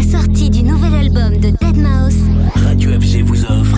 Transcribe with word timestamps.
la 0.00 0.18
sortie 0.18 0.48
du 0.50 0.62
nouvel 0.62 0.94
album 0.94 1.34
de 1.36 1.50
Dead 1.50 1.76
Mouse, 1.76 2.14
Radio 2.54 2.90
FG 2.92 3.22
vous 3.22 3.44
offre 3.44 3.76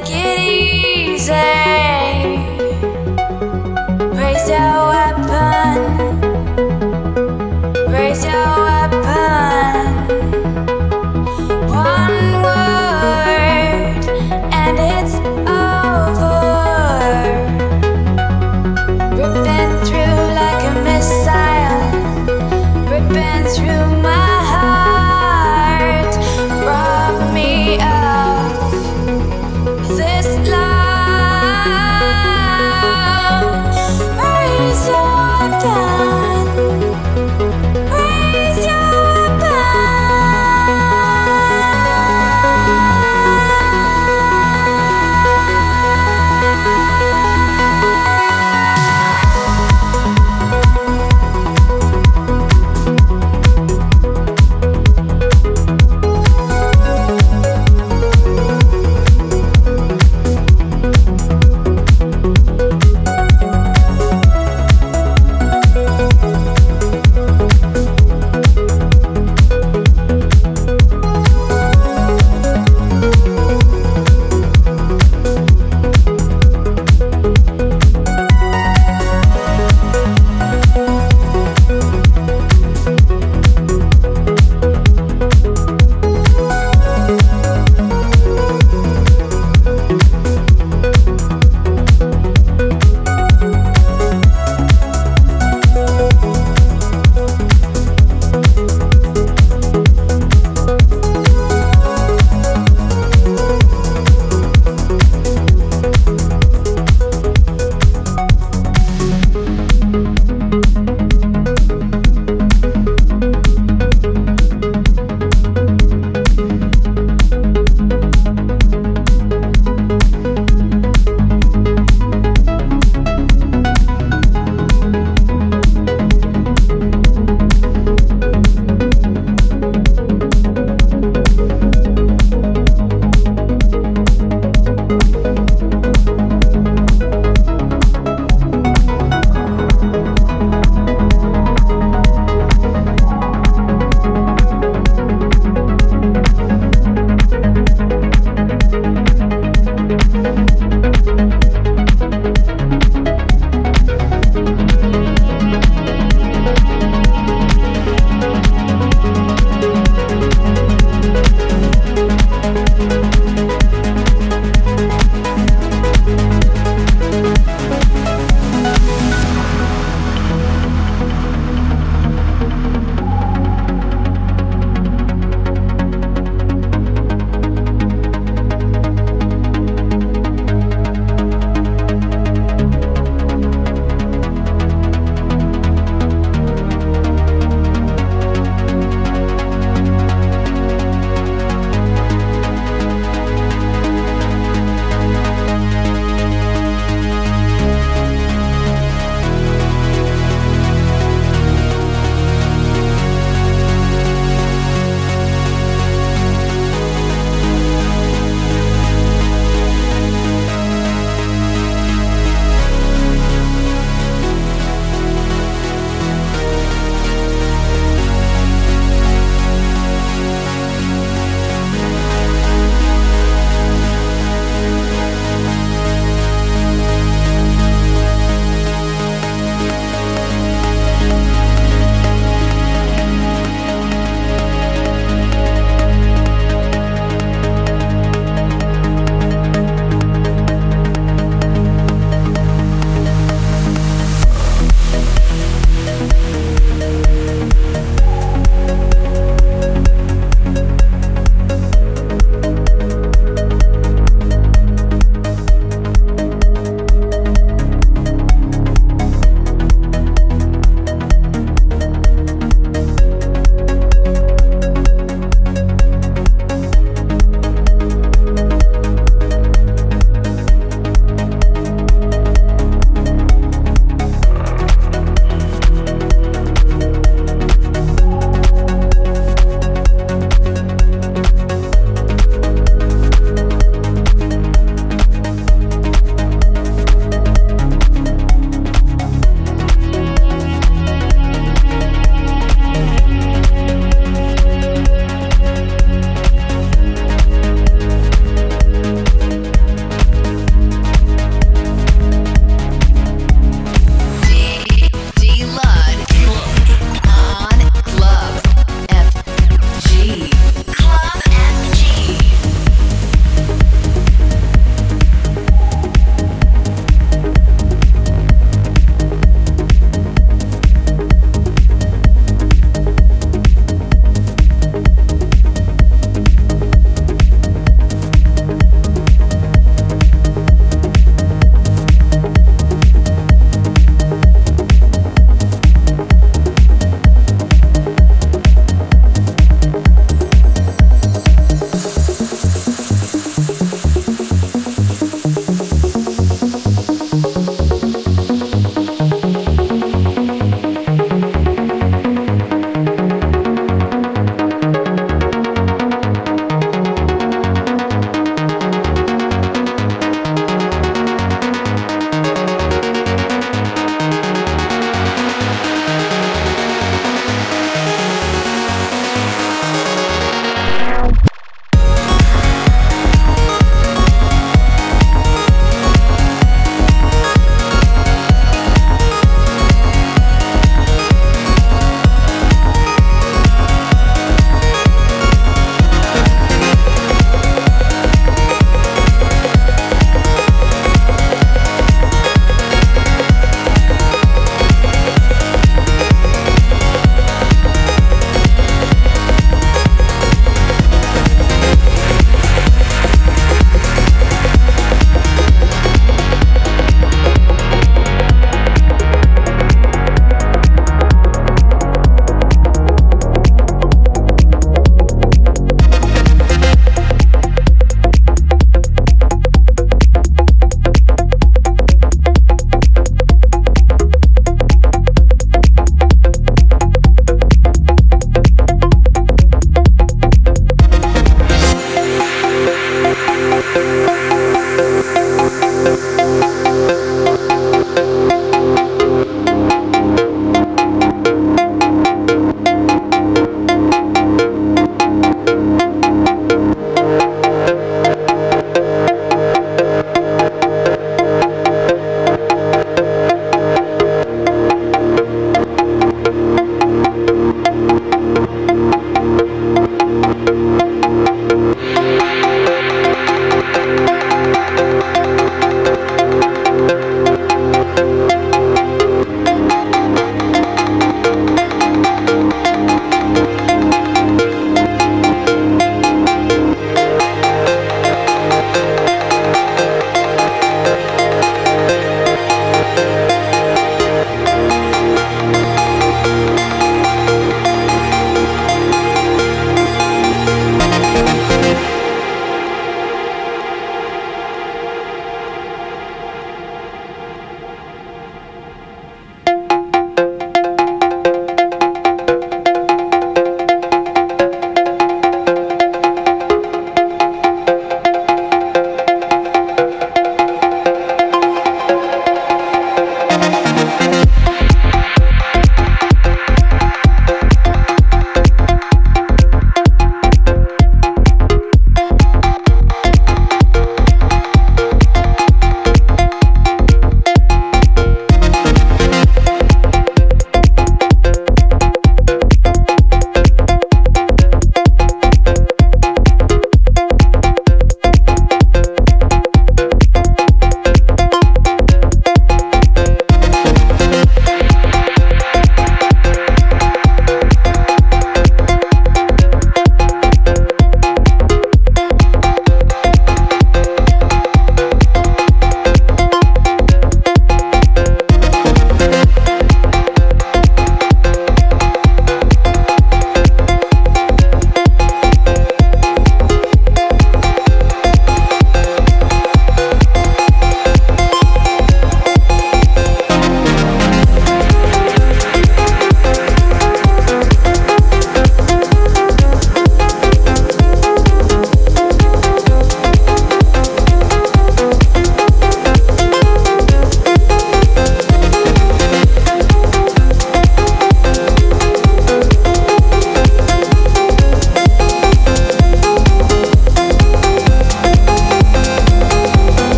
take 0.00 0.10
it 0.10 0.40
easy. 0.40 1.32
Praise 4.14 4.48
your 4.48 4.88
weapon. 4.88 5.13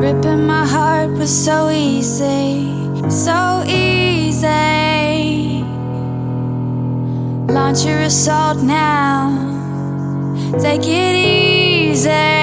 Ripping 0.00 0.46
my 0.46 0.64
heart 0.64 1.10
was 1.10 1.30
so 1.30 1.68
easy, 1.68 2.72
so 3.10 3.62
easy. 3.66 4.48
Launch 7.52 7.84
your 7.84 8.00
assault 8.00 8.62
now, 8.62 9.28
take 10.58 10.86
it 10.86 11.14
easy. 11.14 12.39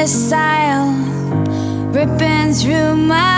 Missile, 0.00 0.92
ripping 1.90 2.52
through 2.52 2.94
my 2.94 3.37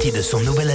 partie 0.00 0.12
de 0.12 0.22
son 0.22 0.40
nouvel 0.40 0.69